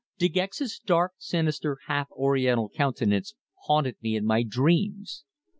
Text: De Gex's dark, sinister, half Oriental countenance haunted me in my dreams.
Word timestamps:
De 0.17 0.27
Gex's 0.27 0.79
dark, 0.79 1.13
sinister, 1.19 1.77
half 1.85 2.09
Oriental 2.13 2.69
countenance 2.69 3.35
haunted 3.65 3.97
me 4.01 4.15
in 4.15 4.25
my 4.25 4.41
dreams. 4.41 5.25